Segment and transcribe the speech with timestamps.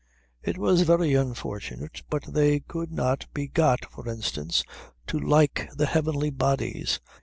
[0.41, 4.63] It was very unfortunate, but they could not be got, for instance,
[5.05, 6.99] to like the heavenly bodies.